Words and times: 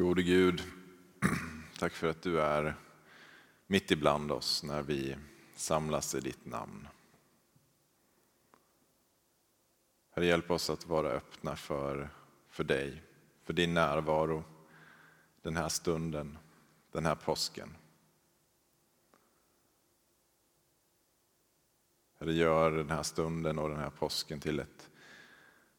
Gode 0.00 0.22
Gud, 0.22 0.62
tack 1.78 1.92
för 1.92 2.08
att 2.08 2.22
du 2.22 2.40
är 2.40 2.74
mitt 3.66 3.90
ibland 3.90 4.32
oss 4.32 4.62
när 4.62 4.82
vi 4.82 5.16
samlas 5.54 6.14
i 6.14 6.20
ditt 6.20 6.46
namn. 6.46 6.88
Herre, 10.10 10.26
hjälp 10.26 10.50
oss 10.50 10.70
att 10.70 10.86
vara 10.86 11.08
öppna 11.08 11.56
för, 11.56 12.10
för 12.48 12.64
dig, 12.64 13.02
för 13.42 13.52
din 13.52 13.74
närvaro 13.74 14.44
den 15.42 15.56
här 15.56 15.68
stunden, 15.68 16.38
den 16.92 17.06
här 17.06 17.14
påsken. 17.14 17.76
Herre, 22.18 22.32
gör 22.32 22.70
den 22.70 22.90
här 22.90 23.02
stunden 23.02 23.58
och 23.58 23.68
den 23.68 23.78
här 23.78 23.90
påsken 23.90 24.40
till 24.40 24.60
ett 24.60 24.90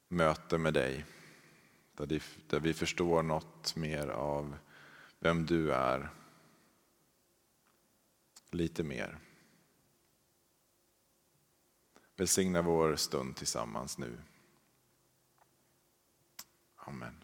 möte 0.07 0.57
med 0.57 0.73
dig 0.73 1.05
där 1.95 2.59
vi 2.59 2.73
förstår 2.73 3.23
något 3.23 3.75
mer 3.75 4.07
av 4.07 4.57
vem 5.19 5.45
du 5.45 5.73
är. 5.73 6.09
Lite 8.51 8.83
mer. 8.83 9.19
Välsigna 12.15 12.61
vår 12.61 12.95
stund 12.95 13.35
tillsammans 13.35 13.97
nu. 13.97 14.17
Amen. 16.75 17.23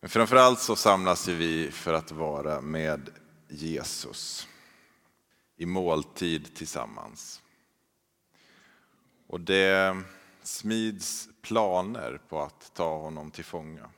Men 0.00 0.10
framförallt 0.10 0.60
så 0.60 0.76
samlas 0.76 1.28
vi 1.28 1.70
för 1.70 1.92
att 1.92 2.12
vara 2.12 2.60
med 2.60 3.10
Jesus 3.48 4.48
i 5.56 5.66
måltid 5.66 6.54
tillsammans. 6.54 7.42
Och 9.26 9.40
det 9.40 10.02
smids 10.42 11.28
planer 11.42 12.20
på 12.28 12.42
att 12.42 12.74
ta 12.74 12.98
honom 12.98 13.30
till 13.30 13.44
fånga. 13.44 13.90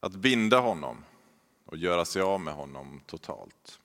Att 0.00 0.12
binda 0.12 0.60
honom 0.60 1.04
och 1.64 1.76
göra 1.76 2.04
sig 2.04 2.22
av 2.22 2.40
med 2.40 2.54
honom 2.54 3.00
totalt. 3.06 3.80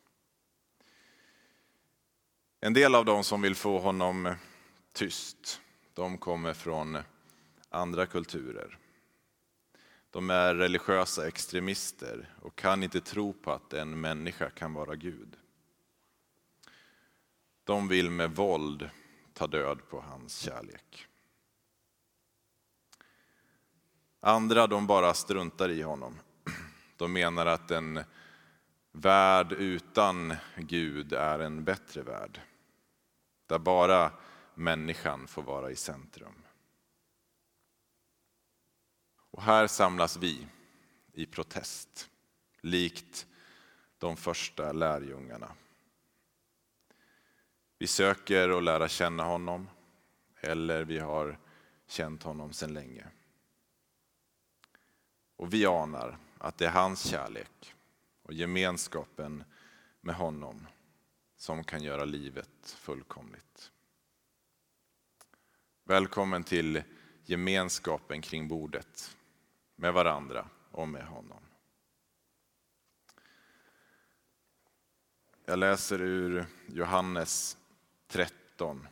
En 2.59 2.73
del 2.73 2.95
av 2.95 3.05
dem 3.05 3.23
som 3.23 3.41
vill 3.41 3.55
få 3.55 3.79
honom 3.79 4.35
tyst, 4.93 5.61
de 5.93 6.17
kommer 6.17 6.53
från 6.53 6.97
andra 7.69 8.05
kulturer. 8.05 8.77
De 10.09 10.29
är 10.29 10.55
religiösa 10.55 11.27
extremister 11.27 12.33
och 12.41 12.55
kan 12.55 12.83
inte 12.83 13.01
tro 13.01 13.33
på 13.33 13.51
att 13.51 13.73
en 13.73 14.01
människa 14.01 14.49
kan 14.49 14.73
vara 14.73 14.95
Gud. 14.95 15.37
De 17.63 17.87
vill 17.87 18.09
med 18.09 18.35
våld 18.35 18.89
ta 19.33 19.47
död 19.47 19.89
på 19.89 20.01
hans 20.01 20.37
kärlek. 20.39 21.07
Andra 24.19 24.67
de 24.67 24.87
bara 24.87 25.13
struntar 25.13 25.69
i 25.69 25.81
honom. 25.81 26.19
De 26.97 27.13
menar 27.13 27.45
att 27.45 27.71
en 27.71 28.03
värld 28.91 29.51
utan 29.51 30.35
Gud 30.57 31.13
är 31.13 31.39
en 31.39 31.63
bättre 31.63 32.01
värld. 32.01 32.41
Där 33.47 33.59
bara 33.59 34.11
människan 34.55 35.27
får 35.27 35.41
vara 35.41 35.71
i 35.71 35.75
centrum. 35.75 36.43
Och 39.31 39.43
här 39.43 39.67
samlas 39.67 40.17
vi 40.17 40.47
i 41.13 41.25
protest, 41.25 42.09
likt 42.61 43.27
de 43.97 44.17
första 44.17 44.71
lärjungarna. 44.71 45.51
Vi 47.83 47.87
söker 47.87 48.51
och 48.51 48.61
lära 48.61 48.87
känna 48.87 49.23
honom, 49.23 49.69
eller 50.39 50.83
vi 50.83 50.99
har 50.99 51.39
känt 51.87 52.23
honom 52.23 52.53
sedan 52.53 52.73
länge. 52.73 53.07
Och 55.35 55.53
vi 55.53 55.65
anar 55.65 56.17
att 56.37 56.57
det 56.57 56.65
är 56.65 56.71
hans 56.71 57.07
kärlek 57.07 57.75
och 58.21 58.33
gemenskapen 58.33 59.43
med 60.01 60.15
honom 60.15 60.67
som 61.35 61.63
kan 61.63 61.83
göra 61.83 62.05
livet 62.05 62.75
fullkomligt. 62.77 63.71
Välkommen 65.83 66.43
till 66.43 66.83
gemenskapen 67.25 68.21
kring 68.21 68.47
bordet 68.47 69.17
med 69.75 69.93
varandra 69.93 70.49
och 70.71 70.87
med 70.87 71.07
honom. 71.07 71.43
Jag 75.45 75.59
läser 75.59 76.01
ur 76.01 76.45
Johannes 76.67 77.57
13. 78.13 78.87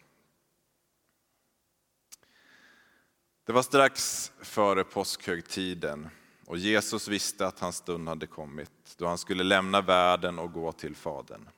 Det 3.45 3.51
var 3.51 3.61
strax 3.63 4.31
före 4.41 4.83
påskhögtiden 4.83 6.09
och 6.45 6.57
Jesus 6.57 7.07
visste 7.07 7.47
att 7.47 7.59
hans 7.59 7.75
stund 7.75 8.07
hade 8.07 8.27
kommit 8.27 8.95
då 8.97 9.07
han 9.07 9.17
skulle 9.17 9.43
lämna 9.43 9.81
världen 9.81 10.39
och 10.39 10.51
gå 10.51 10.71
till 10.71 10.95
Fadern. 10.95 11.49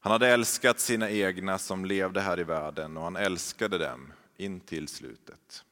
Han 0.00 0.12
hade 0.12 0.28
älskat 0.28 0.80
sina 0.80 1.10
egna 1.10 1.58
som 1.58 1.84
levde 1.84 2.20
här 2.20 2.40
i 2.40 2.44
världen 2.44 2.96
och 2.96 3.02
han 3.02 3.16
älskade 3.16 3.78
dem 3.78 4.12
in 4.36 4.60
till 4.60 4.88
slutet. 4.88 5.64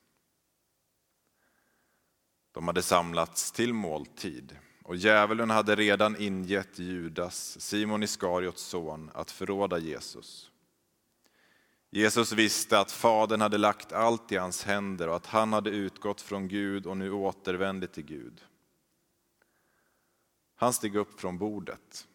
De 2.52 2.66
hade 2.66 2.82
samlats 2.82 3.52
till 3.52 3.72
måltid 3.72 4.58
och 4.84 4.96
djävulen 4.96 5.50
hade 5.50 5.74
redan 5.74 6.16
ingett 6.16 6.78
Judas, 6.78 7.60
Simon 7.60 8.02
Iskariots 8.02 8.62
son, 8.62 9.10
att 9.14 9.30
förråda 9.30 9.78
Jesus. 9.78 10.50
Jesus 11.90 12.32
visste 12.32 12.78
att 12.78 12.92
Fadern 12.92 13.40
hade 13.40 13.58
lagt 13.58 13.92
allt 13.92 14.32
i 14.32 14.36
hans 14.36 14.64
händer 14.64 15.08
och 15.08 15.16
att 15.16 15.26
han 15.26 15.52
hade 15.52 15.70
utgått 15.70 16.20
från 16.20 16.48
Gud 16.48 16.86
och 16.86 16.96
nu 16.96 17.12
återvände 17.12 17.86
till 17.86 18.04
Gud. 18.04 18.44
Han 20.54 20.72
steg 20.72 20.96
upp 20.96 21.20
från 21.20 21.38
bordet, 21.38 22.06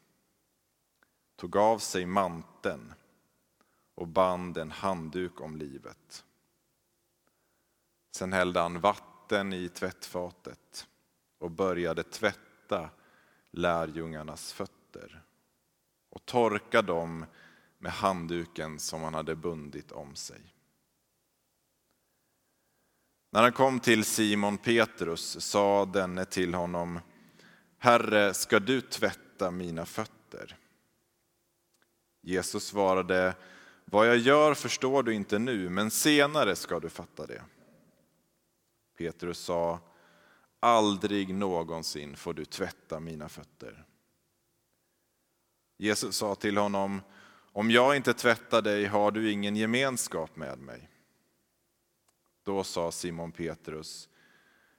tog 1.35 1.57
av 1.57 1.79
sig 1.79 2.05
manteln 2.05 2.93
och 3.95 4.07
band 4.07 4.57
en 4.57 4.71
handduk 4.71 5.41
om 5.41 5.55
livet. 5.55 6.25
Sen 8.15 8.33
hällde 8.33 8.59
han 8.59 8.79
vatten 8.79 9.53
i 9.53 9.69
tvättfatet 9.69 10.87
och 11.39 11.51
började 11.51 12.03
tvätta 12.03 12.48
lärjungarnas 13.51 14.53
fötter 14.53 15.23
och 16.09 16.25
torka 16.25 16.81
dem 16.81 17.25
med 17.77 17.91
handduken 17.91 18.79
som 18.79 19.03
han 19.03 19.13
hade 19.13 19.35
bundit 19.35 19.91
om 19.91 20.15
sig. 20.15 20.41
När 23.31 23.41
han 23.41 23.51
kom 23.51 23.79
till 23.79 24.03
Simon 24.03 24.57
Petrus 24.57 25.45
sa 25.45 25.85
denne 25.85 26.25
till 26.25 26.53
honom, 26.53 26.99
Herre, 27.77 28.33
ska 28.33 28.59
du 28.59 28.81
tvätta 28.81 29.51
mina 29.51 29.85
fötter? 29.85 30.57
Jesus 32.21 32.63
svarade, 32.63 33.35
vad 33.85 34.07
jag 34.07 34.17
gör 34.17 34.53
förstår 34.53 35.03
du 35.03 35.13
inte 35.13 35.39
nu, 35.39 35.69
men 35.69 35.91
senare 35.91 36.55
ska 36.55 36.79
du 36.79 36.89
fatta 36.89 37.25
det. 37.25 37.41
Petrus 38.97 39.39
sa, 39.39 39.79
aldrig 40.59 41.33
någonsin 41.33 42.15
får 42.15 42.33
du 42.33 42.45
tvätta 42.45 42.99
mina 42.99 43.29
fötter. 43.29 43.85
Jesus 45.77 46.15
sa 46.15 46.35
till 46.35 46.57
honom, 46.57 47.01
om 47.51 47.71
jag 47.71 47.95
inte 47.95 48.13
tvättar 48.13 48.61
dig 48.61 48.85
har 48.85 49.11
du 49.11 49.31
ingen 49.31 49.55
gemenskap 49.55 50.35
med 50.35 50.59
mig. 50.59 50.89
Då 52.43 52.63
sa 52.63 52.91
Simon 52.91 53.31
Petrus, 53.31 54.09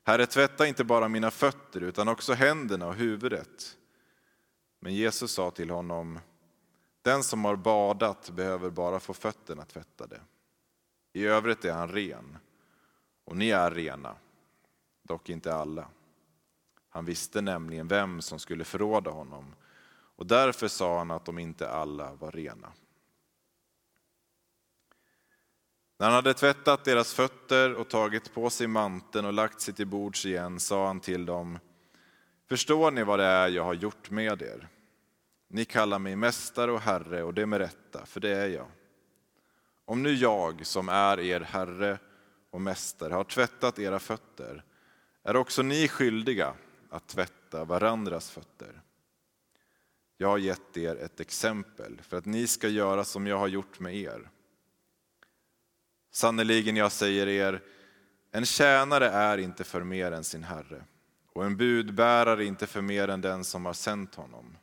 Herre 0.02 0.26
tvätta 0.26 0.66
inte 0.66 0.84
bara 0.84 1.08
mina 1.08 1.30
fötter 1.30 1.80
utan 1.80 2.08
också 2.08 2.32
händerna 2.32 2.86
och 2.86 2.94
huvudet. 2.94 3.76
Men 4.80 4.94
Jesus 4.94 5.32
sa 5.32 5.50
till 5.50 5.70
honom, 5.70 6.18
den 7.02 7.22
som 7.22 7.44
har 7.44 7.56
badat 7.56 8.30
behöver 8.30 8.70
bara 8.70 9.00
få 9.00 9.14
fötterna 9.14 9.64
tvättade. 9.64 10.20
I 11.12 11.24
övrigt 11.24 11.64
är 11.64 11.72
han 11.72 11.88
ren, 11.88 12.38
och 13.24 13.36
ni 13.36 13.50
är 13.50 13.70
rena, 13.70 14.16
dock 15.10 15.28
inte 15.28 15.54
alla. 15.54 15.86
Han 16.90 17.04
visste 17.04 17.40
nämligen 17.40 17.88
vem 17.88 18.20
som 18.20 18.38
skulle 18.38 18.64
förråda 18.64 19.10
honom 19.10 19.54
och 20.16 20.26
därför 20.26 20.68
sa 20.68 20.98
han 20.98 21.10
att 21.10 21.24
de 21.24 21.38
inte 21.38 21.70
alla 21.70 22.14
var 22.14 22.32
rena. 22.32 22.72
När 25.98 26.06
han 26.06 26.14
hade 26.14 26.34
tvättat 26.34 26.84
deras 26.84 27.14
fötter 27.14 27.74
och 27.74 27.88
tagit 27.88 28.34
på 28.34 28.50
sig 28.50 28.66
manteln 28.66 29.26
och 29.26 29.32
lagt 29.32 29.60
sig 29.60 29.74
till 29.74 29.86
bords 29.86 30.26
igen 30.26 30.60
sa 30.60 30.86
han 30.86 31.00
till 31.00 31.26
dem, 31.26 31.58
förstår 32.48 32.90
ni 32.90 33.02
vad 33.02 33.18
det 33.18 33.24
är 33.24 33.48
jag 33.48 33.64
har 33.64 33.74
gjort 33.74 34.10
med 34.10 34.42
er? 34.42 34.68
Ni 35.48 35.64
kallar 35.64 35.98
mig 35.98 36.16
mästare 36.16 36.72
och 36.72 36.80
herre 36.80 37.22
och 37.22 37.34
det 37.34 37.46
med 37.46 37.58
rätta, 37.58 38.06
för 38.06 38.20
det 38.20 38.36
är 38.36 38.48
jag. 38.48 38.66
Om 39.84 40.02
nu 40.02 40.12
jag 40.12 40.66
som 40.66 40.88
är 40.88 41.20
er 41.20 41.40
herre 41.40 41.98
och 42.50 42.60
mästare 42.60 43.14
har 43.14 43.24
tvättat 43.24 43.78
era 43.78 43.98
fötter, 43.98 44.64
är 45.22 45.36
också 45.36 45.62
ni 45.62 45.88
skyldiga 45.88 46.54
att 46.90 47.06
tvätta 47.06 47.64
varandras 47.64 48.30
fötter. 48.30 48.82
Jag 50.16 50.28
har 50.28 50.38
gett 50.38 50.76
er 50.76 50.96
ett 50.96 51.20
exempel 51.20 52.00
för 52.02 52.16
att 52.16 52.26
ni 52.26 52.46
ska 52.46 52.68
göra 52.68 53.04
som 53.04 53.26
jag 53.26 53.38
har 53.38 53.48
gjort 53.48 53.80
med 53.80 53.96
er. 53.96 54.30
Sannerligen, 56.10 56.76
jag 56.76 56.92
säger 56.92 57.28
er, 57.28 57.62
En 58.30 58.44
tjänare 58.44 59.08
är 59.08 59.38
inte 59.38 59.64
för 59.64 59.84
mer 59.84 60.12
än 60.12 60.24
sin 60.24 60.42
herre 60.42 60.84
och 61.32 61.44
en 61.44 61.56
budbärare 61.56 62.44
inte 62.44 62.66
för 62.66 62.80
mer 62.80 63.08
än 63.08 63.20
den 63.20 63.44
som 63.44 63.66
har 63.66 63.72
sänt 63.72 64.14
honom. 64.14 64.56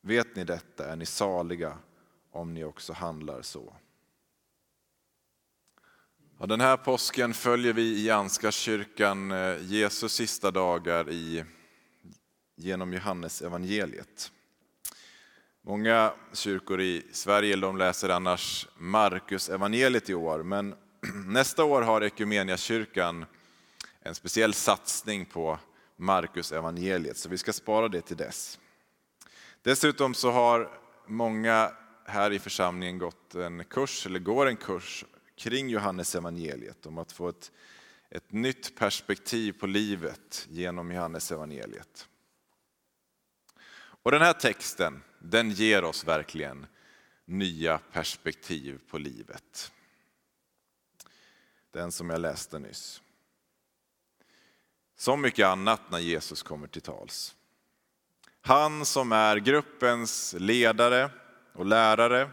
Vet 0.00 0.36
ni 0.36 0.44
detta 0.44 0.92
är 0.92 0.96
ni 0.96 1.06
saliga 1.06 1.78
om 2.30 2.54
ni 2.54 2.64
också 2.64 2.92
handlar 2.92 3.42
så. 3.42 3.74
Ja, 6.38 6.46
den 6.46 6.60
här 6.60 6.76
påsken 6.76 7.34
följer 7.34 7.72
vi 7.72 8.04
i 8.04 8.10
Ansgarskyrkan 8.10 8.88
kyrkan 8.88 9.30
eh, 9.30 9.72
Jesus 9.72 10.12
sista 10.12 10.50
dagar 10.50 11.10
i, 11.10 11.44
genom 12.56 12.92
Johannes 12.92 13.42
evangeliet. 13.42 14.32
Många 15.62 16.12
kyrkor 16.32 16.80
i 16.80 17.06
Sverige 17.12 17.56
de 17.56 17.76
läser 17.76 18.08
annars 18.08 18.68
Markus 18.78 19.48
evangeliet 19.48 20.10
i 20.10 20.14
år, 20.14 20.42
men 20.42 20.74
nästa 21.26 21.64
år 21.64 21.82
har 21.82 22.00
Ekumeniakyrkan 22.00 23.26
en 24.00 24.14
speciell 24.14 24.54
satsning 24.54 25.26
på 25.26 25.58
Markus 25.96 26.52
evangeliet, 26.52 27.16
så 27.16 27.28
vi 27.28 27.38
ska 27.38 27.52
spara 27.52 27.88
det 27.88 28.00
till 28.00 28.16
dess. 28.16 28.58
Dessutom 29.62 30.14
så 30.14 30.30
har 30.30 30.70
många 31.06 31.70
här 32.04 32.30
i 32.30 32.38
församlingen 32.38 32.98
gått 32.98 33.34
en 33.34 33.64
kurs, 33.64 34.06
eller 34.06 34.18
går 34.18 34.46
en 34.46 34.56
kurs 34.56 35.04
kring 35.36 35.68
Johannes 35.68 36.14
evangeliet 36.14 36.86
om 36.86 36.98
att 36.98 37.12
få 37.12 37.28
ett, 37.28 37.52
ett 38.10 38.32
nytt 38.32 38.76
perspektiv 38.76 39.52
på 39.52 39.66
livet 39.66 40.46
genom 40.50 40.92
Johannes 40.92 41.32
evangeliet. 41.32 42.08
Och 43.76 44.10
den 44.10 44.22
här 44.22 44.32
texten, 44.32 45.02
den 45.18 45.50
ger 45.50 45.84
oss 45.84 46.04
verkligen 46.04 46.66
nya 47.24 47.78
perspektiv 47.78 48.80
på 48.90 48.98
livet. 48.98 49.72
Den 51.70 51.92
som 51.92 52.10
jag 52.10 52.20
läste 52.20 52.58
nyss. 52.58 53.02
Som 54.96 55.20
mycket 55.20 55.46
annat 55.46 55.90
när 55.90 55.98
Jesus 55.98 56.42
kommer 56.42 56.66
till 56.66 56.82
tals. 56.82 57.34
Han 58.40 58.84
som 58.84 59.12
är 59.12 59.36
gruppens 59.36 60.34
ledare 60.38 61.10
och 61.52 61.66
lärare, 61.66 62.30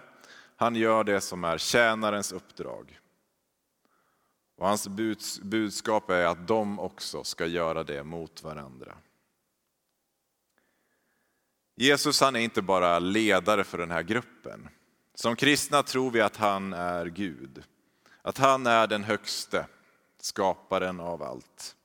han 0.62 0.76
gör 0.76 1.04
det 1.04 1.22
som 1.22 1.44
är 1.44 1.58
tjänarens 1.58 2.32
uppdrag. 2.32 3.00
Och 4.58 4.68
hans 4.68 4.88
budskap 5.42 6.10
är 6.10 6.26
att 6.26 6.48
de 6.48 6.80
också 6.80 7.24
ska 7.24 7.46
göra 7.46 7.84
det 7.84 8.04
mot 8.04 8.44
varandra. 8.44 8.98
Jesus 11.76 12.22
han 12.22 12.36
är 12.36 12.40
inte 12.40 12.62
bara 12.62 13.00
ledare 13.00 13.64
för 13.64 13.78
den 13.78 13.92
här 13.92 14.04
gruppen. 14.04 14.70
Som 15.16 15.36
kristna 15.36 15.84
tror 15.84 16.12
vi 16.12 16.22
att 16.22 16.38
han 16.38 16.74
är 16.74 17.06
Gud. 17.06 17.64
Att 18.22 18.38
han 18.38 18.68
är 18.68 18.88
den 18.88 19.04
högste, 19.04 19.68
skaparen 20.20 21.00
av 21.00 21.24
allt. 21.24 21.76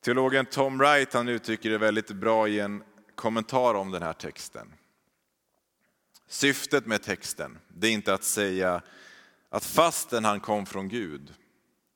Teologen 0.00 0.46
Tom 0.46 0.78
Wright 0.78 1.12
han 1.12 1.28
uttrycker 1.28 1.70
det 1.70 1.78
väldigt 1.78 2.10
bra 2.10 2.48
i 2.48 2.60
en 2.60 2.84
kommentar 3.14 3.74
om 3.74 3.90
den 3.90 4.02
här 4.02 4.12
texten. 4.12 4.72
Syftet 6.26 6.86
med 6.86 7.02
texten 7.02 7.58
det 7.68 7.86
är 7.88 7.92
inte 7.92 8.14
att 8.14 8.24
säga 8.24 8.82
att 9.48 9.64
fastän 9.64 10.24
han 10.24 10.40
kom 10.40 10.66
från 10.66 10.88
Gud 10.88 11.34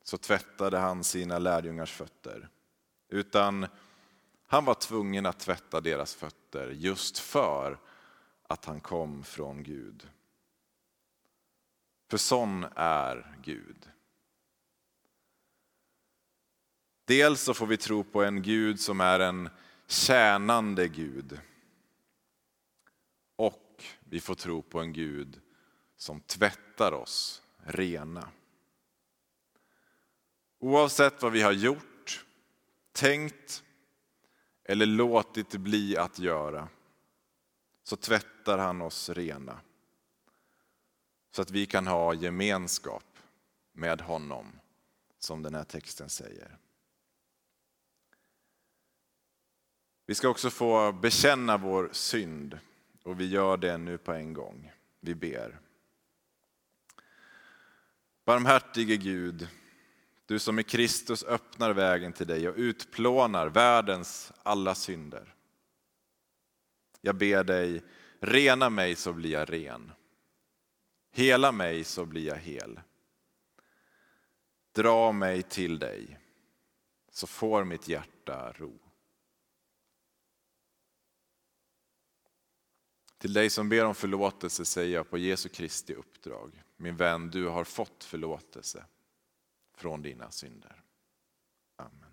så 0.03 0.19
tvättade 0.19 0.79
han 0.79 1.05
sina 1.05 1.39
lärjungars 1.39 1.93
fötter. 1.93 2.49
Utan 3.09 3.67
han 4.47 4.65
var 4.65 4.75
tvungen 4.75 5.27
att 5.27 5.41
tvätta 5.41 5.81
deras 5.81 6.15
fötter 6.15 6.71
just 6.71 7.19
för 7.19 7.79
att 8.49 8.65
han 8.65 8.81
kom 8.81 9.25
från 9.25 9.63
Gud. 9.63 10.09
För 12.11 12.19
sån 12.19 12.67
är 12.77 13.37
Gud. 13.43 13.91
Dels 17.05 17.41
så 17.41 17.55
får 17.55 17.67
vi 17.67 17.77
tro 17.77 18.05
på 18.05 18.25
en 18.25 18.43
Gud 18.43 18.81
som 18.81 19.01
är 19.01 19.21
en 19.21 19.51
tjänande 19.87 20.89
Gud. 20.89 21.41
Vi 24.09 24.21
får 24.21 24.35
tro 24.35 24.63
på 24.63 24.81
en 24.81 24.93
Gud 24.93 25.41
som 25.97 26.21
tvättar 26.21 26.93
oss 26.93 27.43
rena. 27.57 28.29
Oavsett 30.59 31.23
vad 31.23 31.33
vi 31.33 31.43
har 31.43 31.53
gjort, 31.53 32.27
tänkt 32.93 33.65
eller 34.65 34.87
låtit 34.87 35.57
bli 35.57 35.97
att 35.97 36.19
göra 36.19 36.69
så 37.83 37.97
tvättar 37.97 38.59
han 38.59 38.83
oss 38.83 39.09
rena. 39.09 39.61
Så 41.31 41.43
att 41.43 41.51
vi 41.51 41.67
kan 41.67 41.87
ha 41.87 42.15
gemenskap 42.15 43.19
med 43.73 44.01
honom, 44.01 44.61
som 45.19 45.43
den 45.43 45.55
här 45.55 45.65
texten 45.65 46.09
säger. 46.09 46.59
Vi 50.07 50.15
ska 50.15 50.29
också 50.29 50.51
få 50.51 50.93
bekänna 50.93 51.57
vår 51.57 51.89
synd 51.93 52.59
och 53.07 53.21
vi 53.21 53.27
gör 53.27 53.57
det 53.57 53.79
nu 53.79 53.99
på 53.99 54.13
en 54.13 54.33
gång. 54.33 54.73
Vi 55.01 55.15
ber. 55.15 55.61
Barmhärtige 58.25 58.97
Gud, 58.97 59.49
du 60.27 60.39
som 60.39 60.59
i 60.59 60.63
Kristus 60.63 61.25
öppnar 61.25 61.73
vägen 61.73 62.13
till 62.13 62.27
dig 62.27 62.49
och 62.49 62.55
utplånar 62.57 63.47
världens 63.47 64.33
alla 64.43 64.75
synder. 64.75 65.35
Jag 67.01 67.17
ber 67.17 67.45
dig, 67.45 67.83
rena 68.21 68.71
mig 68.71 68.95
så 68.95 69.13
blir 69.13 69.31
jag 69.31 69.53
ren. 69.53 69.93
Hela 71.13 71.53
mig 71.53 71.85
så 71.85 72.05
blir 72.05 72.27
jag 72.27 72.37
hel. 72.37 72.81
Dra 74.73 75.13
mig 75.13 75.43
till 75.43 75.79
dig 75.79 76.19
så 77.11 77.27
får 77.27 77.65
mitt 77.65 77.89
hjärta 77.89 78.53
ro. 78.53 78.86
Till 83.19 83.33
dig 83.33 83.51
som 83.51 83.69
ber 83.69 83.85
om 83.85 83.95
förlåtelse 83.95 84.65
säger 84.65 84.95
jag 84.95 85.11
på 85.11 85.19
Jesu 85.19 85.49
Kristi 85.49 85.95
uppdrag. 85.95 86.63
Min 86.77 86.97
vän, 86.97 87.31
du 87.31 87.47
har 87.47 87.65
fått 87.65 88.05
förlåtelse 88.05 88.85
från 89.77 90.03
dina 90.03 90.31
synder. 90.31 90.83
Amen. 91.77 92.13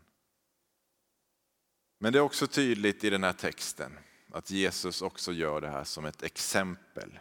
Men 1.99 2.13
det 2.13 2.19
är 2.19 2.23
också 2.23 2.47
tydligt 2.47 3.03
i 3.03 3.09
den 3.09 3.23
här 3.23 3.33
texten 3.33 3.99
att 4.31 4.51
Jesus 4.51 5.01
också 5.01 5.31
gör 5.31 5.61
det 5.61 5.69
här 5.69 5.83
som 5.83 6.05
ett 6.05 6.23
exempel. 6.23 7.19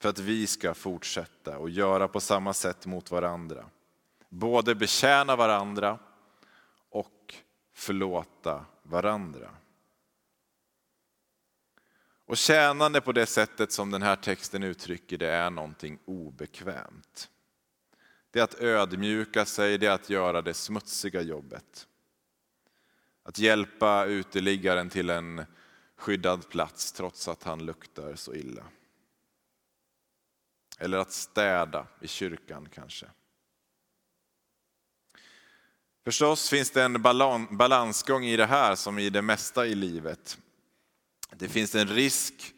För 0.00 0.08
att 0.08 0.18
vi 0.18 0.46
ska 0.46 0.74
fortsätta 0.74 1.58
och 1.58 1.70
göra 1.70 2.08
på 2.08 2.20
samma 2.20 2.54
sätt 2.54 2.86
mot 2.86 3.10
varandra. 3.10 3.70
Både 4.28 4.74
betjäna 4.74 5.36
varandra 5.36 5.98
och 6.88 7.34
förlåta 7.74 8.64
varandra. 8.82 9.50
Och 12.28 12.36
tjänande 12.36 13.00
på 13.00 13.12
det 13.12 13.26
sättet 13.26 13.72
som 13.72 13.90
den 13.90 14.02
här 14.02 14.16
texten 14.16 14.62
uttrycker 14.62 15.18
det 15.18 15.30
är 15.30 15.50
någonting 15.50 15.98
obekvämt. 16.04 17.30
Det 18.30 18.38
är 18.38 18.44
att 18.44 18.60
ödmjuka 18.60 19.44
sig, 19.44 19.78
det 19.78 19.86
är 19.86 19.90
att 19.90 20.10
göra 20.10 20.42
det 20.42 20.54
smutsiga 20.54 21.22
jobbet. 21.22 21.86
Att 23.22 23.38
hjälpa 23.38 24.04
uteliggaren 24.04 24.90
till 24.90 25.10
en 25.10 25.44
skyddad 25.96 26.48
plats 26.48 26.92
trots 26.92 27.28
att 27.28 27.42
han 27.42 27.66
luktar 27.66 28.14
så 28.14 28.34
illa. 28.34 28.64
Eller 30.78 30.98
att 30.98 31.12
städa 31.12 31.86
i 32.00 32.08
kyrkan 32.08 32.68
kanske. 32.74 33.06
Förstås 36.04 36.50
finns 36.50 36.70
det 36.70 36.82
en 36.82 37.02
balansgång 37.50 38.24
i 38.24 38.36
det 38.36 38.46
här 38.46 38.74
som 38.74 38.98
i 38.98 39.10
det 39.10 39.22
mesta 39.22 39.66
i 39.66 39.74
livet. 39.74 40.38
Det 41.36 41.48
finns 41.48 41.74
en 41.74 41.88
risk 41.88 42.54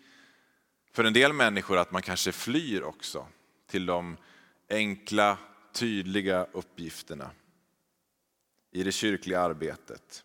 för 0.93 1.05
en 1.05 1.13
del 1.13 1.33
människor 1.33 1.79
att 1.79 1.93
man 1.93 2.03
kanske 2.03 2.33
flyr 2.33 2.83
också 2.83 3.27
till 3.67 3.87
de 3.87 4.17
enkla, 4.69 5.39
tydliga 5.73 6.47
uppgifterna 6.53 7.31
i 8.73 8.83
det 8.83 8.93
kyrkliga 8.93 9.41
arbetet. 9.41 10.25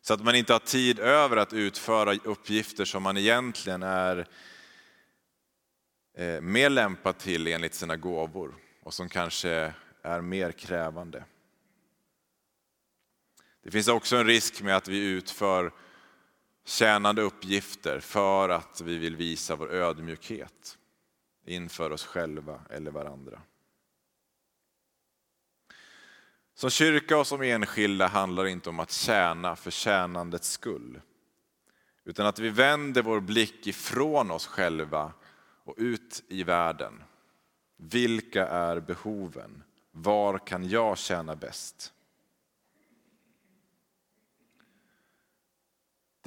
Så 0.00 0.14
att 0.14 0.24
man 0.24 0.34
inte 0.34 0.52
har 0.52 0.60
tid 0.60 0.98
över 0.98 1.36
att 1.36 1.52
utföra 1.52 2.14
uppgifter 2.14 2.84
som 2.84 3.02
man 3.02 3.16
egentligen 3.16 3.82
är 3.82 4.28
eh, 6.14 6.40
mer 6.40 6.70
lämpad 6.70 7.18
till 7.18 7.46
enligt 7.46 7.74
sina 7.74 7.96
gåvor 7.96 8.54
och 8.82 8.94
som 8.94 9.08
kanske 9.08 9.74
är 10.02 10.20
mer 10.20 10.52
krävande. 10.52 11.24
Det 13.62 13.70
finns 13.70 13.88
också 13.88 14.16
en 14.16 14.26
risk 14.26 14.62
med 14.62 14.76
att 14.76 14.88
vi 14.88 14.98
utför 14.98 15.72
tjänande 16.68 17.22
uppgifter 17.22 18.00
för 18.00 18.48
att 18.48 18.80
vi 18.80 18.98
vill 18.98 19.16
visa 19.16 19.56
vår 19.56 19.72
ödmjukhet 19.72 20.78
inför 21.46 21.92
oss 21.92 22.04
själva 22.04 22.60
eller 22.70 22.90
varandra. 22.90 23.40
Som 26.54 26.70
kyrka 26.70 27.18
och 27.18 27.26
som 27.26 27.42
enskilda 27.42 28.06
handlar 28.06 28.44
det 28.44 28.50
inte 28.50 28.68
om 28.68 28.80
att 28.80 28.90
tjäna 28.90 29.56
för 29.56 29.70
tjänandets 29.70 30.50
skull. 30.50 31.00
Utan 32.04 32.26
att 32.26 32.38
vi 32.38 32.48
vänder 32.48 33.02
vår 33.02 33.20
blick 33.20 33.66
ifrån 33.66 34.30
oss 34.30 34.46
själva 34.46 35.12
och 35.64 35.74
ut 35.76 36.24
i 36.28 36.42
världen. 36.42 37.02
Vilka 37.76 38.46
är 38.46 38.80
behoven? 38.80 39.62
Var 39.90 40.38
kan 40.38 40.68
jag 40.68 40.98
tjäna 40.98 41.36
bäst? 41.36 41.92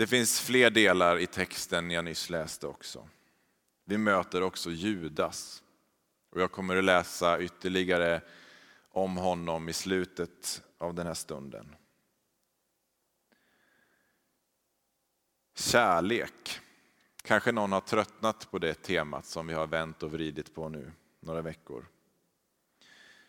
Det 0.02 0.08
finns 0.08 0.42
fler 0.42 0.70
delar 0.70 1.20
i 1.20 1.28
texten 1.28 1.92
jag 1.92 2.06
nyss 2.06 2.30
läste 2.30 2.68
också. 2.68 3.10
Vi 3.86 3.98
möter 3.98 4.44
också 4.44 4.72
Judas. 4.72 5.64
Och 6.32 6.42
jag 6.42 6.52
kommer 6.52 6.76
att 6.76 6.84
läsa 6.84 7.42
ytterligare 7.42 8.22
om 8.92 9.18
honom 9.18 9.70
i 9.70 9.74
slutet 9.74 10.64
av 10.78 10.94
den 10.94 11.08
här 11.08 11.14
stunden. 11.14 11.76
Kärlek. 15.56 16.60
Kanske 17.24 17.52
någon 17.52 17.72
har 17.72 17.82
tröttnat 17.82 18.52
på 18.52 18.60
det 18.60 18.74
temat 18.74 19.26
som 19.26 19.48
vi 19.48 19.54
har 19.54 19.68
vänt 19.68 20.04
och 20.04 20.12
vridit 20.12 20.56
på 20.56 20.70
nu 20.70 20.92
några 21.20 21.42
veckor. 21.42 21.88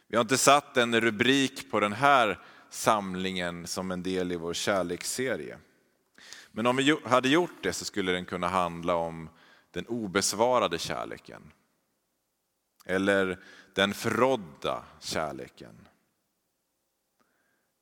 Vi 0.07 0.17
har 0.17 0.23
inte 0.23 0.39
satt 0.39 0.77
en 0.77 1.01
rubrik 1.01 1.71
på 1.71 1.81
den 1.81 1.93
här 1.93 2.39
samlingen 2.71 3.67
som 3.67 3.91
en 3.91 4.03
del 4.03 4.33
i 4.33 4.37
vår 4.37 4.55
kärleksserie. 4.55 5.59
Men 6.53 6.67
om 6.67 6.77
vi 6.77 6.97
hade 7.05 7.29
gjort 7.29 7.63
det 7.63 7.73
så 7.73 7.85
skulle 7.85 8.13
den 8.13 8.25
kunna 8.25 8.49
handla 8.49 8.95
om 8.95 9.29
den 9.71 9.87
obesvarade 9.87 10.79
kärleken. 10.79 11.53
Eller 12.85 13.45
den 13.75 13.95
förrådda 13.95 14.85
kärleken. 15.01 15.89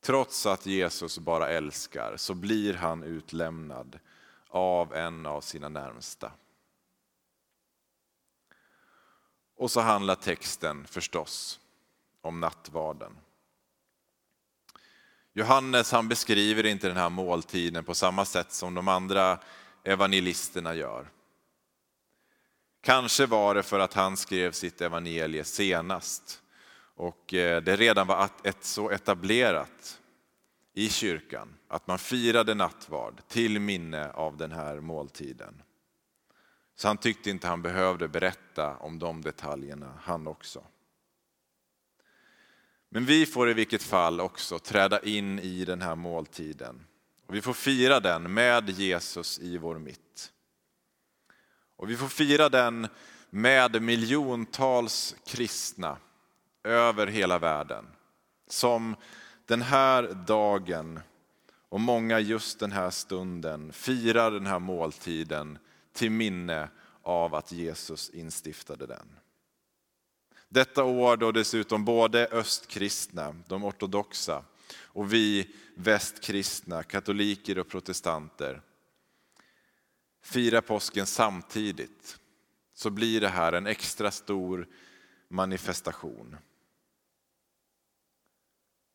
Trots 0.01 0.47
att 0.47 0.67
Jesus 0.67 1.19
bara 1.19 1.49
älskar 1.49 2.17
så 2.17 2.35
blir 2.35 2.75
han 2.75 3.03
utlämnad 3.03 3.99
av 4.49 4.95
en 4.95 5.27
av 5.27 5.41
sina 5.41 5.69
närmsta. 5.69 6.33
Och 9.57 9.71
så 9.71 9.81
handlar 9.81 10.15
texten 10.15 10.87
förstås 10.87 11.61
om 12.21 12.41
nattvarden. 12.41 13.17
Johannes 15.33 15.93
han 15.93 16.09
beskriver 16.09 16.67
inte 16.67 16.89
den 16.89 16.97
här 16.97 17.11
måltiden 17.11 17.85
på 17.85 17.95
samma 17.95 18.25
sätt 18.25 18.53
som 18.53 18.75
de 18.75 18.89
andra 18.89 19.39
evangelisterna 19.85 20.75
gör. 20.75 21.11
Kanske 22.83 23.27
var 23.27 23.55
det 23.55 23.63
för 23.63 23.79
att 23.79 23.95
han 23.95 24.17
skrev 24.17 24.53
sitt 24.53 24.81
evangelie 24.81 25.45
senast 25.45 26.43
och 26.95 27.35
eh, 27.35 27.63
det 27.63 27.77
redan 27.77 28.07
var 28.07 28.29
ett 28.45 28.65
så 28.65 28.91
etablerat 28.91 30.01
i 30.75 30.89
kyrkan 30.89 31.55
att 31.69 31.87
man 31.87 31.99
firade 31.99 32.55
nattvard 32.55 33.23
till 33.29 33.61
minne 33.61 34.11
av 34.11 34.37
den 34.37 34.53
här 34.53 34.81
måltiden. 34.81 35.63
Så 36.77 36.89
han 36.89 36.97
tyckte 36.97 37.31
inte 37.31 37.49
han 37.49 37.63
behövde 37.63 38.09
berätta 38.09 38.77
om 38.77 38.99
de 38.99 39.23
detaljerna 39.23 39.99
han 40.03 40.27
också. 40.27 40.63
Men 42.93 43.05
vi 43.05 43.27
får 43.27 43.51
i 43.51 43.55
vilket 43.55 43.83
fall 43.83 44.21
också 44.21 44.59
träda 44.59 45.01
in 45.01 45.39
i 45.39 45.65
den 45.65 45.83
här 45.83 45.95
måltiden. 45.95 46.87
Och 47.27 47.35
vi 47.35 47.43
får 47.43 47.53
fira 47.53 48.01
den 48.01 48.35
med 48.35 48.71
Jesus 48.71 49.39
i 49.39 49.59
vår 49.59 49.79
mitt. 49.79 50.33
Och 51.77 51.91
vi 51.91 51.97
får 51.97 52.09
fira 52.09 52.49
den 52.49 52.89
med 53.31 53.83
miljontals 53.83 55.17
kristna 55.27 55.97
över 56.65 57.07
hela 57.07 57.39
världen. 57.39 57.87
Som 58.49 58.97
den 59.47 59.63
här 59.63 60.03
dagen 60.27 61.01
och 61.69 61.81
många 61.81 62.21
just 62.21 62.61
den 62.61 62.73
här 62.73 62.91
stunden 62.91 63.73
firar 63.73 64.31
den 64.31 64.47
här 64.47 64.59
måltiden 64.59 65.59
till 65.93 66.11
minne 66.11 66.69
av 67.03 67.35
att 67.35 67.53
Jesus 67.53 68.11
instiftade 68.11 68.87
den. 68.87 69.09
Detta 70.53 70.85
år 70.85 71.17
då 71.17 71.33
dessutom 71.33 71.85
både 71.85 72.27
östkristna, 72.27 73.37
de 73.49 73.65
ortodoxa, 73.65 74.45
och 74.77 75.13
vi 75.13 75.55
västkristna, 75.75 76.83
katoliker 76.83 77.59
och 77.59 77.69
protestanter 77.69 78.63
firar 80.23 80.61
påsken 80.61 81.07
samtidigt 81.07 82.19
så 82.73 82.91
blir 82.91 83.21
det 83.21 83.29
här 83.29 83.53
en 83.53 83.67
extra 83.67 84.11
stor 84.11 84.69
manifestation. 85.29 86.37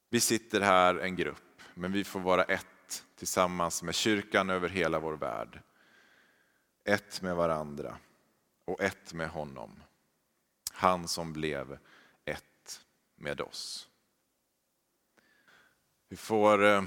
Vi 0.09 0.19
sitter 0.19 0.61
här 0.61 0.95
en 0.95 1.15
grupp, 1.15 1.61
men 1.73 1.91
vi 1.91 2.03
får 2.03 2.19
vara 2.19 2.43
ett 2.43 3.03
tillsammans 3.15 3.83
med 3.83 3.95
kyrkan 3.95 4.49
över 4.49 4.69
hela 4.69 4.99
vår 4.99 5.13
värld. 5.13 5.61
Ett 6.83 7.21
med 7.21 7.35
varandra 7.35 7.97
och 8.65 8.81
ett 8.81 9.13
med 9.13 9.29
honom. 9.29 9.83
Han 10.77 11.07
som 11.07 11.33
blev 11.33 11.77
ett 12.25 12.81
med 13.15 13.41
oss. 13.41 13.89
Vi 16.09 16.15
får 16.15 16.65
eh, 16.65 16.83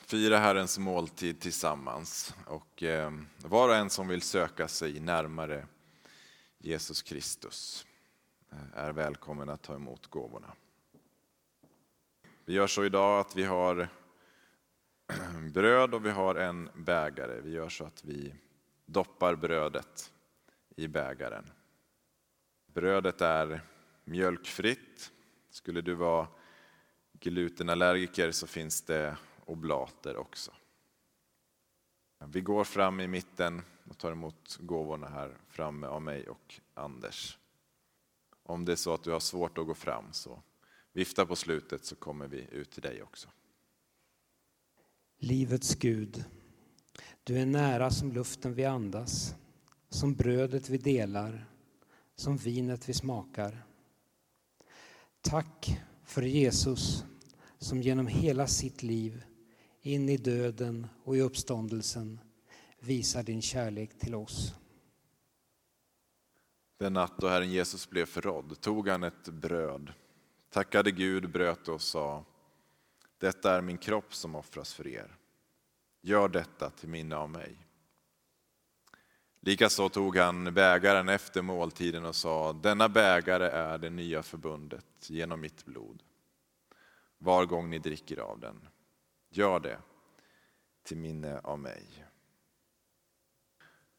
fira 0.00 0.38
Herrens 0.38 0.78
måltid 0.78 1.40
tillsammans 1.40 2.34
och 2.46 2.82
eh, 2.82 3.12
var 3.38 3.68
och 3.68 3.74
en 3.74 3.90
som 3.90 4.08
vill 4.08 4.22
söka 4.22 4.68
sig 4.68 5.00
närmare 5.00 5.66
Jesus 6.58 7.02
Kristus 7.02 7.86
eh, 8.52 8.78
är 8.78 8.92
välkommen 8.92 9.48
att 9.48 9.62
ta 9.62 9.74
emot 9.74 10.06
gåvorna. 10.06 10.52
Vi 12.44 12.54
gör 12.54 12.66
så 12.66 12.84
idag 12.84 13.20
att 13.20 13.36
vi 13.36 13.44
har 13.44 13.88
bröd 15.52 15.94
och 15.94 16.06
vi 16.06 16.10
har 16.10 16.34
en 16.34 16.70
bägare. 16.74 17.40
Vi 17.40 17.50
gör 17.50 17.68
så 17.68 17.84
att 17.84 18.04
vi 18.04 18.34
doppar 18.86 19.34
brödet 19.34 20.12
i 20.76 20.88
bägaren. 20.88 21.50
Brödet 22.74 23.20
är 23.20 23.62
mjölkfritt. 24.04 25.12
Skulle 25.50 25.80
du 25.80 25.94
vara 25.94 26.28
glutenallergiker 27.12 28.30
så 28.30 28.46
finns 28.46 28.82
det 28.82 29.16
oblater 29.44 30.16
också. 30.16 30.52
Vi 32.26 32.40
går 32.40 32.64
fram 32.64 33.00
i 33.00 33.06
mitten 33.06 33.62
och 33.88 33.98
tar 33.98 34.12
emot 34.12 34.58
gåvorna 34.60 35.08
här 35.08 35.36
framme 35.48 35.86
av 35.86 36.02
mig 36.02 36.28
och 36.28 36.60
Anders. 36.74 37.38
Om 38.42 38.64
det 38.64 38.72
är 38.72 38.76
så 38.76 38.94
att 38.94 39.04
du 39.04 39.10
har 39.10 39.20
svårt 39.20 39.58
att 39.58 39.66
gå 39.66 39.74
fram 39.74 40.12
så 40.12 40.42
vifta 40.92 41.26
på 41.26 41.36
slutet 41.36 41.84
så 41.84 41.96
kommer 41.96 42.26
vi 42.26 42.46
ut 42.50 42.70
till 42.70 42.82
dig 42.82 43.02
också. 43.02 43.28
Livets 45.18 45.74
Gud, 45.74 46.24
du 47.24 47.38
är 47.38 47.46
nära 47.46 47.90
som 47.90 48.12
luften 48.12 48.54
vi 48.54 48.64
andas, 48.64 49.34
som 49.88 50.14
brödet 50.14 50.68
vi 50.68 50.78
delar, 50.78 51.51
som 52.22 52.36
vinet 52.36 52.88
vi 52.88 52.92
smakar. 52.92 53.64
Tack 55.20 55.80
för 56.04 56.22
Jesus 56.22 57.04
som 57.58 57.82
genom 57.82 58.06
hela 58.06 58.46
sitt 58.46 58.82
liv, 58.82 59.24
in 59.80 60.08
i 60.08 60.16
döden 60.16 60.86
och 61.04 61.16
i 61.16 61.20
uppståndelsen, 61.20 62.20
visar 62.80 63.22
din 63.22 63.42
kärlek 63.42 63.98
till 63.98 64.14
oss. 64.14 64.54
Den 66.78 66.92
natt 66.92 67.18
då 67.18 67.28
Herren 67.28 67.50
Jesus 67.50 67.90
blev 67.90 68.06
förrådd 68.06 68.60
tog 68.60 68.88
han 68.88 69.02
ett 69.02 69.28
bröd, 69.28 69.92
tackade 70.50 70.90
Gud, 70.90 71.30
bröt 71.30 71.68
och 71.68 71.82
sa 71.82 72.24
Detta 73.18 73.56
är 73.56 73.60
min 73.60 73.78
kropp 73.78 74.14
som 74.14 74.34
offras 74.34 74.74
för 74.74 74.86
er. 74.86 75.16
Gör 76.00 76.28
detta 76.28 76.70
till 76.70 76.88
minne 76.88 77.16
av 77.16 77.30
mig. 77.30 77.56
Likaså 79.44 79.88
tog 79.88 80.16
han 80.16 80.54
bägaren 80.54 81.08
efter 81.08 81.42
måltiden 81.42 82.04
och 82.04 82.16
sa, 82.16 82.52
denna 82.52 82.88
bägare 82.88 83.46
är 83.46 83.78
det 83.78 83.90
nya 83.90 84.22
förbundet 84.22 84.86
genom 85.00 85.40
mitt 85.40 85.64
blod. 85.64 86.02
Var 87.18 87.46
gång 87.46 87.70
ni 87.70 87.78
dricker 87.78 88.18
av 88.18 88.40
den, 88.40 88.68
gör 89.30 89.60
det 89.60 89.78
till 90.82 90.96
minne 90.96 91.38
av 91.38 91.58
mig. 91.58 92.06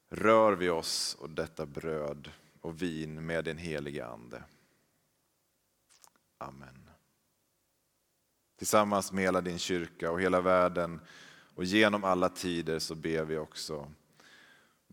Rör 0.09 0.53
vi 0.53 0.69
oss 0.69 1.17
och 1.19 1.29
detta 1.29 1.65
bröd 1.65 2.31
och 2.61 2.81
vin 2.81 3.25
med 3.25 3.45
den 3.45 3.57
helige 3.57 4.05
Ande. 4.05 4.43
Amen. 6.37 6.89
Tillsammans 8.57 9.11
med 9.11 9.23
hela 9.23 9.41
din 9.41 9.59
kyrka 9.59 10.11
och 10.11 10.21
hela 10.21 10.41
världen 10.41 11.01
och 11.55 11.63
genom 11.63 12.03
alla 12.03 12.29
tider 12.29 12.79
så 12.79 12.95
ber 12.95 13.23
vi 13.23 13.37
också 13.37 13.91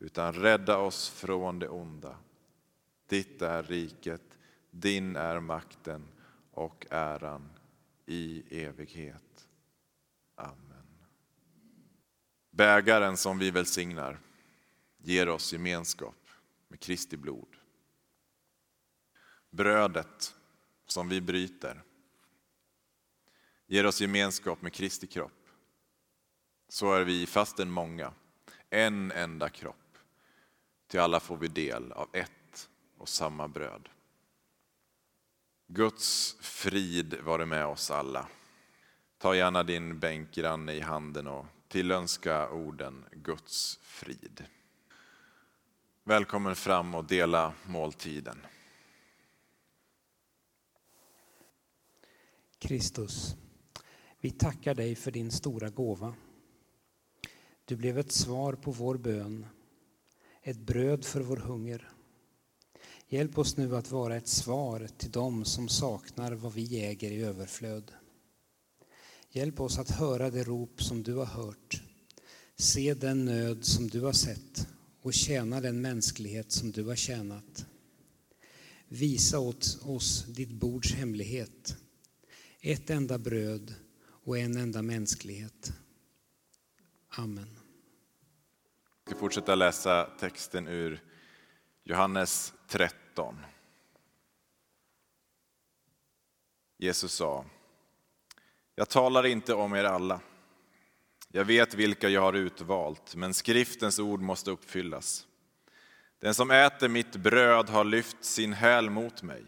utan 0.00 0.32
rädda 0.32 0.78
oss 0.78 1.10
från 1.10 1.58
det 1.58 1.68
onda. 1.68 2.16
Ditt 3.06 3.42
är 3.42 3.62
riket, 3.62 4.38
din 4.70 5.16
är 5.16 5.40
makten 5.40 6.08
och 6.50 6.86
äran 6.90 7.50
i 8.06 8.42
evighet. 8.64 9.48
Amen. 10.34 11.06
Bägaren 12.50 13.16
som 13.16 13.38
vi 13.38 13.50
välsignar 13.50 14.18
ger 14.98 15.28
oss 15.28 15.52
gemenskap 15.52 16.28
med 16.68 16.80
Kristi 16.80 17.16
blod. 17.16 17.56
Brödet 19.50 20.34
som 20.86 21.08
vi 21.08 21.20
bryter 21.20 21.82
ger 23.66 23.86
oss 23.86 24.00
gemenskap 24.00 24.62
med 24.62 24.72
Kristi 24.72 25.06
kropp. 25.06 25.48
Så 26.68 26.92
är 26.92 27.04
vi, 27.04 27.26
fastän 27.26 27.70
många, 27.70 28.12
en 28.70 29.12
enda 29.12 29.48
kropp. 29.48 29.79
Till 30.90 31.00
alla 31.00 31.20
får 31.20 31.36
vi 31.36 31.48
del 31.48 31.92
av 31.92 32.08
ett 32.12 32.68
och 32.98 33.08
samma 33.08 33.48
bröd. 33.48 33.88
Guds 35.66 36.36
frid 36.40 37.14
vare 37.22 37.46
med 37.46 37.66
oss 37.66 37.90
alla. 37.90 38.28
Ta 39.18 39.36
gärna 39.36 39.62
din 39.62 39.98
bänkgranne 39.98 40.72
i 40.72 40.80
handen 40.80 41.26
och 41.26 41.46
tillönska 41.68 42.50
orden 42.50 43.04
Guds 43.12 43.78
frid. 43.82 44.44
Välkommen 46.04 46.56
fram 46.56 46.94
och 46.94 47.04
dela 47.04 47.54
måltiden. 47.66 48.46
Kristus, 52.58 53.36
vi 54.20 54.30
tackar 54.30 54.74
dig 54.74 54.94
för 54.94 55.10
din 55.10 55.30
stora 55.30 55.68
gåva. 55.68 56.14
Du 57.64 57.76
blev 57.76 57.98
ett 57.98 58.12
svar 58.12 58.52
på 58.52 58.70
vår 58.70 58.96
bön, 58.96 59.46
ett 60.42 60.58
bröd 60.58 61.04
för 61.04 61.20
vår 61.20 61.36
hunger. 61.36 61.88
Hjälp 63.08 63.38
oss 63.38 63.56
nu 63.56 63.76
att 63.76 63.90
vara 63.90 64.16
ett 64.16 64.28
svar 64.28 64.88
till 64.98 65.10
dem 65.10 65.44
som 65.44 65.68
saknar 65.68 66.32
vad 66.32 66.52
vi 66.52 66.84
äger 66.84 67.10
i 67.10 67.22
överflöd. 67.22 67.92
Hjälp 69.30 69.60
oss 69.60 69.78
att 69.78 69.90
höra 69.90 70.30
det 70.30 70.44
rop 70.44 70.82
som 70.82 71.02
du 71.02 71.14
har 71.14 71.26
hört, 71.26 71.82
se 72.56 72.94
den 72.94 73.24
nöd 73.24 73.64
som 73.64 73.88
du 73.88 74.00
har 74.00 74.12
sett 74.12 74.68
och 75.02 75.14
tjäna 75.14 75.60
den 75.60 75.80
mänsklighet 75.80 76.52
som 76.52 76.70
du 76.70 76.84
har 76.84 76.96
tjänat. 76.96 77.66
Visa 78.88 79.38
åt 79.38 79.78
oss 79.82 80.24
ditt 80.28 80.50
bords 80.50 80.94
hemlighet, 80.94 81.76
ett 82.60 82.90
enda 82.90 83.18
bröd 83.18 83.74
och 84.02 84.38
en 84.38 84.56
enda 84.56 84.82
mänsklighet. 84.82 85.72
Amen. 87.08 87.59
Vi 89.10 89.14
ska 89.14 89.20
fortsätta 89.20 89.54
läsa 89.54 90.08
texten 90.18 90.68
ur 90.68 91.00
Johannes 91.84 92.54
13. 92.68 93.36
Jesus 96.78 97.12
sa, 97.12 97.44
jag 98.74 98.88
talar 98.88 99.26
inte 99.26 99.54
om 99.54 99.74
er 99.74 99.84
alla. 99.84 100.20
Jag 101.28 101.44
vet 101.44 101.74
vilka 101.74 102.08
jag 102.08 102.20
har 102.20 102.32
utvalt, 102.32 103.14
men 103.14 103.34
skriftens 103.34 103.98
ord 103.98 104.20
måste 104.20 104.50
uppfyllas. 104.50 105.26
Den 106.18 106.34
som 106.34 106.50
äter 106.50 106.88
mitt 106.88 107.16
bröd 107.16 107.68
har 107.68 107.84
lyft 107.84 108.24
sin 108.24 108.52
häl 108.52 108.90
mot 108.90 109.22
mig. 109.22 109.44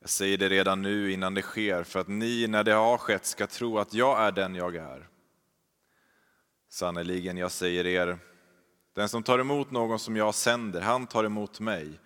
Jag 0.00 0.10
säger 0.10 0.38
det 0.38 0.48
redan 0.48 0.82
nu 0.82 1.12
innan 1.12 1.34
det 1.34 1.42
sker, 1.42 1.84
för 1.84 2.00
att 2.00 2.08
ni, 2.08 2.46
när 2.46 2.64
det 2.64 2.72
har 2.72 2.98
skett, 2.98 3.26
ska 3.26 3.46
tro 3.46 3.78
att 3.78 3.94
jag 3.94 4.20
är 4.20 4.32
den 4.32 4.54
jag 4.54 4.76
är. 4.76 5.08
Sannerligen, 6.68 7.36
jag 7.36 7.52
säger 7.52 7.86
er, 7.86 8.18
den 8.92 9.08
som 9.08 9.22
tar 9.22 9.38
emot 9.38 9.70
någon 9.70 9.98
som 9.98 10.16
jag 10.16 10.34
sänder, 10.34 10.80
han 10.80 11.06
tar 11.06 11.24
emot 11.24 11.60
mig. 11.60 12.00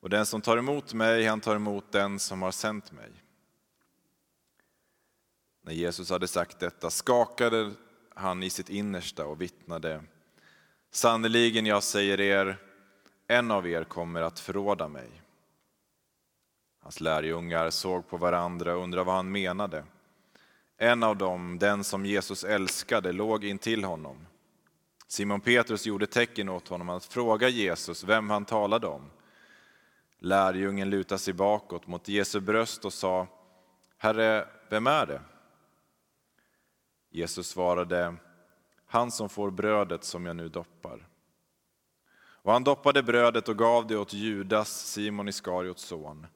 Och 0.00 0.10
den 0.10 0.26
som 0.26 0.40
tar 0.40 0.56
emot 0.56 0.94
mig, 0.94 1.26
han 1.26 1.40
tar 1.40 1.56
emot 1.56 1.92
den 1.92 2.18
som 2.18 2.42
har 2.42 2.50
sänt 2.50 2.92
mig. 2.92 3.10
När 5.62 5.72
Jesus 5.72 6.10
hade 6.10 6.28
sagt 6.28 6.60
detta 6.60 6.90
skakade 6.90 7.72
han 8.14 8.42
i 8.42 8.50
sitt 8.50 8.70
innersta 8.70 9.26
och 9.26 9.40
vittnade. 9.40 10.02
Sannerligen, 10.90 11.66
jag 11.66 11.82
säger 11.82 12.20
er, 12.20 12.56
en 13.26 13.50
av 13.50 13.66
er 13.68 13.84
kommer 13.84 14.22
att 14.22 14.40
förråda 14.40 14.88
mig. 14.88 15.22
Hans 16.82 17.00
lärjungar 17.00 17.70
såg 17.70 18.08
på 18.08 18.16
varandra 18.16 18.76
och 18.76 18.82
undrade 18.82 19.04
vad 19.04 19.14
han 19.14 19.32
menade. 19.32 19.84
En 20.82 21.02
av 21.02 21.16
dem, 21.16 21.58
den 21.58 21.84
som 21.84 22.06
Jesus 22.06 22.44
älskade, 22.44 23.12
låg 23.12 23.44
intill 23.44 23.84
honom. 23.84 24.26
Simon 25.06 25.40
Petrus 25.40 25.86
gjorde 25.86 26.06
tecken 26.06 26.48
åt 26.48 26.68
honom 26.68 26.88
att 26.88 27.04
fråga 27.04 27.48
Jesus 27.48 28.04
vem 28.04 28.30
han 28.30 28.44
talade 28.44 28.86
om. 28.86 29.10
Lärjungen 30.18 30.90
lutade 30.90 31.18
sig 31.18 31.34
bakåt 31.34 31.86
mot 31.86 32.08
Jesu 32.08 32.40
bröst 32.40 32.84
och 32.84 32.92
sa, 32.92 33.26
Herre, 33.98 34.48
vem 34.68 34.86
är 34.86 35.06
det? 35.06 35.20
Jesus 37.10 37.48
svarade, 37.48 38.14
han 38.86 39.10
som 39.10 39.28
får 39.28 39.50
brödet 39.50 40.04
som 40.04 40.26
jag 40.26 40.36
nu 40.36 40.48
doppar. 40.48 41.08
Och 42.42 42.52
han 42.52 42.64
doppade 42.64 43.02
brödet 43.02 43.48
och 43.48 43.58
gav 43.58 43.86
det 43.86 43.96
åt 43.96 44.12
Judas, 44.12 44.86
Simon 44.86 45.28
Iskariots 45.28 45.82
son. 45.82 46.26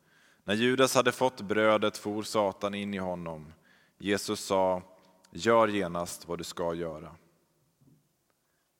När 0.44 0.54
Judas 0.54 0.94
hade 0.94 1.12
fått 1.12 1.40
brödet 1.40 1.98
for 1.98 2.22
Satan 2.22 2.74
in 2.74 2.94
i 2.94 2.98
honom. 2.98 3.52
Jesus 4.05 4.40
sa, 4.40 4.83
gör 5.31 5.69
genast 5.69 6.29
vad 6.29 6.38
du 6.38 6.45
ska 6.45 6.75
göra. 6.75 7.17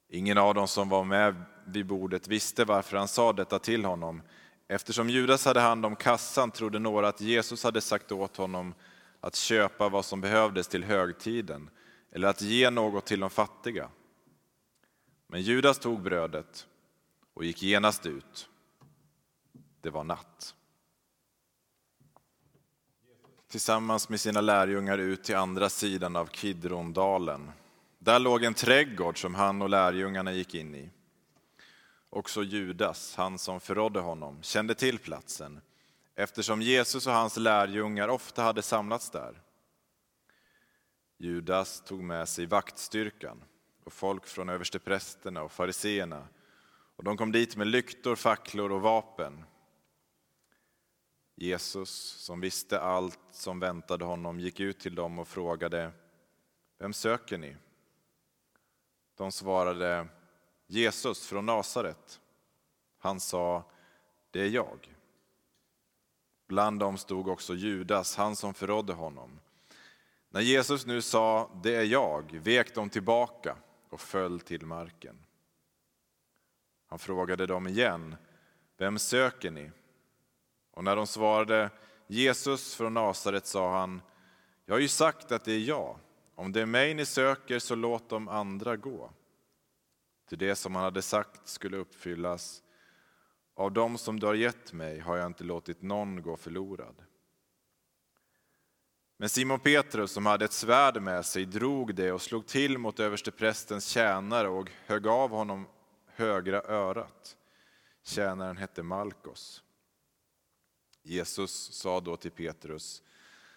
Ingen 0.09 0.39
av 0.39 0.55
dem 0.55 0.69
som 0.69 0.89
var 0.89 1.05
med 1.05 1.45
vid 1.67 1.87
bordet 1.87 2.29
visste 2.29 2.65
varför 2.65 2.97
han 2.97 3.09
sa 3.09 3.33
detta 3.33 3.59
till 3.59 3.85
honom. 3.85 4.23
Eftersom 4.69 5.11
Judas 5.11 5.45
hade 5.45 5.61
hand 5.61 5.87
om 5.87 5.97
kassan 5.97 6.51
trodde 6.51 6.79
några 6.79 7.09
att 7.09 7.21
Jesus 7.21 7.65
hade 7.65 7.81
sagt 7.81 8.13
åt 8.13 8.37
honom 8.37 8.75
att 9.21 9.35
köpa 9.35 9.89
vad 9.89 10.05
som 10.05 10.21
behövdes 10.21 10.69
till 10.69 10.85
högtiden 10.85 11.71
eller 12.13 12.29
att 12.29 12.43
ge 12.43 12.71
något 12.71 13.07
till 13.07 13.21
de 13.21 13.31
fattiga. 13.31 13.91
Men 15.27 15.43
Judas 15.43 15.79
tog 15.79 16.03
brödet 16.03 16.67
och 17.35 17.45
gick 17.45 17.63
genast 17.63 18.07
ut. 18.07 18.49
Det 19.81 19.91
var 19.91 20.05
natt. 20.05 20.55
Tillsammans 23.55 24.09
med 24.09 24.21
sina 24.21 24.41
lärjungar 24.41 24.99
ut 24.99 25.25
till 25.25 25.37
andra 25.37 25.69
sidan 25.69 26.17
av 26.17 26.27
Kidrondalen. 26.27 27.51
Där 27.99 28.19
låg 28.19 28.45
en 28.45 28.55
trädgård 28.55 29.21
som 29.21 29.35
han 29.35 29.63
och 29.63 29.69
lärjungarna 29.69 30.33
gick 30.33 30.55
in 30.55 30.75
i. 30.75 30.91
Också 32.11 32.43
Judas, 32.43 33.15
han 33.17 33.39
som 33.39 33.61
förrådde 33.61 34.01
honom, 34.01 34.43
kände 34.43 34.75
till 34.75 34.99
platsen 34.99 35.61
eftersom 36.15 36.63
Jesus 36.63 37.07
och 37.07 37.13
hans 37.13 37.37
lärjungar 37.37 38.09
ofta 38.09 38.43
hade 38.43 38.63
samlats 38.63 39.11
där. 39.11 39.43
Judas 41.19 41.83
tog 41.87 42.03
med 42.03 42.29
sig 42.29 42.47
vaktstyrkan 42.47 43.45
och 43.85 43.93
folk 43.93 44.27
från 44.27 44.49
översteprästerna 44.49 45.43
och 45.43 45.53
fariseerna 45.53 46.29
och 46.97 47.05
de 47.05 47.17
kom 47.17 47.33
dit 47.33 47.57
med 47.57 47.67
lyktor, 47.67 48.17
facklor 48.17 48.73
och 48.73 48.83
vapen. 48.83 49.45
Jesus, 51.37 51.91
som 52.01 52.41
visste 52.41 52.81
allt 52.81 53.21
som 53.31 53.61
väntade 53.61 54.05
honom, 54.05 54.41
gick 54.41 54.61
ut 54.61 54.81
till 54.81 54.95
dem 54.95 55.19
och 55.19 55.29
frågade 55.29 55.93
Vem 56.79 56.93
söker 56.93 57.39
ni? 57.39 57.57
De 59.17 59.33
svarade 59.33 60.09
Jesus 60.67 61.27
från 61.27 61.47
Nasaret. 61.47 62.21
Han 62.99 63.21
sa 63.21 63.71
Det 64.31 64.41
är 64.41 64.49
jag. 64.49 64.95
Bland 66.47 66.81
dem 66.81 66.99
stod 66.99 67.29
också 67.29 67.55
Judas, 67.55 68.17
han 68.17 68.37
som 68.37 68.55
förrådde 68.55 68.93
honom. 68.93 69.41
När 70.29 70.41
Jesus 70.41 70.87
nu 70.87 71.03
sa 71.03 71.51
det 71.63 71.75
är 71.75 71.85
jag 71.85 72.33
vek 72.33 72.75
de 72.75 72.91
tillbaka 72.91 73.57
och 73.89 74.01
föll 74.01 74.41
till 74.41 74.67
marken. 74.67 75.27
Han 76.87 76.99
frågade 76.99 77.47
dem 77.47 77.67
igen, 77.67 78.17
vem 78.77 78.99
söker 78.99 79.51
ni? 79.51 79.71
Och 80.75 80.85
när 80.85 80.97
de 80.97 81.07
svarade 81.07 81.71
Jesus 82.07 82.75
från 82.75 82.95
Nasaret 82.95 83.47
sa 83.47 83.79
han, 83.79 84.03
jag 84.67 84.75
har 84.75 84.81
ju 84.81 84.89
sagt 84.89 85.33
att 85.33 85.45
det 85.45 85.53
är 85.53 85.59
jag. 85.59 85.99
Om 86.35 86.53
det 86.53 86.61
är 86.61 86.67
mig 86.67 86.95
ni 86.95 87.07
söker 87.07 87.59
så 87.59 87.75
låt 87.75 88.09
de 88.09 88.29
andra 88.29 88.77
gå. 88.77 89.11
Till 90.29 90.39
det 90.39 90.57
som 90.57 90.75
han 90.75 90.85
hade 90.85 91.03
sagt 91.03 91.49
skulle 91.49 91.77
uppfyllas. 91.77 92.63
Av 93.57 93.73
dem 93.73 93.99
som 93.99 94.21
du 94.21 94.27
har 94.27 94.35
gett 94.35 94.73
mig 94.73 94.99
har 94.99 95.17
jag 95.17 95.27
inte 95.27 95.45
låtit 95.45 95.83
någon 95.83 96.23
gå 96.23 96.37
förlorad. 96.37 96.95
Men 99.17 99.29
Simon 99.29 99.61
Petrus, 99.61 100.13
som 100.13 100.27
hade 100.27 100.45
ett 100.45 100.53
svärd 100.53 101.03
med 101.03 101.27
sig, 101.27 101.45
drog 101.45 101.95
det 101.95 102.13
och 102.13 102.23
slog 102.23 102.47
till 102.47 102.79
mot 102.79 103.01
översteprästens 103.01 103.87
tjänare 103.87 104.49
och 104.49 104.71
högg 104.87 105.07
av 105.07 105.31
honom 105.31 105.67
högra 106.07 106.63
örat. 106.63 107.37
Tjänaren 108.05 108.57
hette 108.57 108.83
Malkos. 108.83 109.63
Jesus 111.07 111.73
sa 111.73 112.01
då 112.01 112.17
till 112.17 112.31
Petrus, 112.31 113.03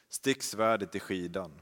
stick 0.10 0.44
svärdet 0.44 0.96
i 0.96 1.00
skidan. 1.00 1.62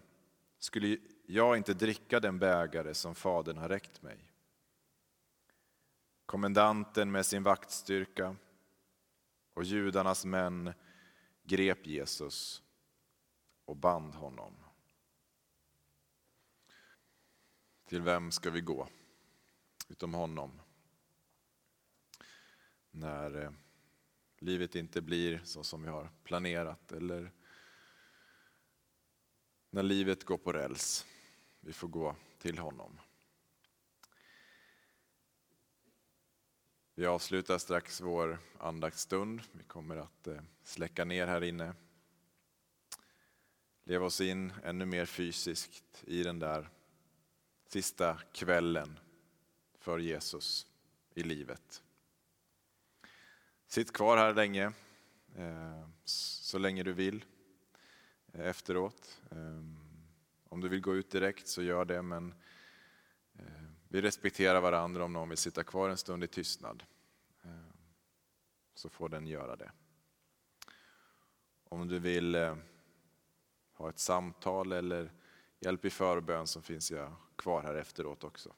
Skulle 0.60 0.98
jag 1.26 1.58
inte 1.58 1.74
dricka 1.74 2.20
den 2.20 2.40
bägare 2.40 2.94
som 2.94 3.16
Fadern 3.16 3.58
har 3.58 3.70
räckt 3.70 4.02
mig? 4.02 4.32
Kommendanten 6.26 7.12
med 7.12 7.26
sin 7.26 7.44
vaktstyrka 7.44 8.36
och 9.54 9.64
judarnas 9.64 10.26
män 10.26 10.74
grep 11.44 11.88
Jesus 11.88 12.64
och 13.66 13.76
band 13.76 14.16
honom. 14.16 14.54
Till 17.86 18.02
vem 18.02 18.32
ska 18.32 18.50
vi 18.50 18.62
gå? 18.62 18.88
Utom 19.90 20.14
honom. 20.14 20.62
När 22.92 23.44
eh, 23.44 23.52
livet 24.40 24.76
inte 24.76 25.02
blir 25.02 25.42
så 25.44 25.64
som 25.64 25.84
vi 25.84 25.90
har 25.90 26.10
planerat 26.24 26.92
eller 26.92 27.32
när 29.70 29.84
livet 29.84 30.24
går 30.24 30.38
på 30.38 30.54
räls. 30.54 31.06
Vi 31.60 31.74
får 31.74 31.88
gå 31.88 32.16
till 32.38 32.58
honom. 32.58 33.00
Vi 36.96 37.06
avslutar 37.06 37.58
strax 37.58 38.02
vår 38.02 38.40
andaktsstund. 38.60 39.42
Vi 39.52 39.64
kommer 39.64 39.98
att 39.98 40.28
eh, 40.28 40.42
släcka 40.64 41.06
ner 41.06 41.28
här 41.28 41.44
inne. 41.44 41.74
Leva 43.84 44.06
oss 44.06 44.22
in 44.22 44.54
ännu 44.64 44.86
mer 44.86 45.06
fysiskt 45.06 46.04
i 46.08 46.24
den 46.24 46.40
där 46.40 46.70
sista 47.68 48.18
kvällen 48.34 49.00
för 49.80 50.00
Jesus 50.00 50.68
i 51.14 51.24
livet. 51.24 51.85
Sitt 53.76 53.94
kvar 53.94 54.18
här 54.18 54.34
länge, 54.34 54.74
eh, 55.36 55.88
så 56.06 56.58
länge 56.58 56.84
du 56.84 56.94
vill 56.94 57.26
eh, 58.34 58.48
efteråt. 58.48 59.22
Eh, 59.32 59.64
om 60.50 60.62
du 60.62 60.70
vill 60.70 60.82
gå 60.82 60.96
ut 60.96 61.12
direkt 61.12 61.48
så 61.48 61.62
gör 61.62 61.86
det, 61.86 62.02
men 62.02 62.34
vi 63.88 64.02
respekterar 64.02 64.62
varandra 64.62 65.04
om 65.04 65.14
någon 65.14 65.30
vill 65.30 65.38
sitta 65.38 65.64
kvar 65.64 65.90
en 65.90 65.98
stund 65.98 66.24
i 66.24 66.28
tystnad. 66.28 66.84
Så 68.74 68.90
får 68.90 69.10
den 69.10 69.28
göra 69.28 69.56
det. 69.56 69.72
Om 71.64 71.88
du 71.88 72.00
vill 72.00 72.36
ha 73.74 73.90
ett 73.90 74.00
samtal 74.00 74.72
eller 74.72 75.12
hjälp 75.60 75.86
i 75.86 75.90
förbön 75.90 76.48
så 76.48 76.62
finns 76.62 76.92
jag 76.92 77.14
kvar 77.36 77.62
här 77.62 77.76
efteråt 77.76 78.24
också. 78.24 78.54